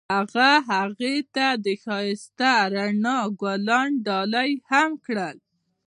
هغه 0.15 0.51
هغې 0.71 1.15
ته 1.35 1.47
د 1.65 1.67
ښایسته 1.83 2.51
رڼا 2.73 3.19
ګلان 3.41 3.89
ډالۍ 4.05 4.51
هم 4.69 4.89
کړل. 5.05 5.37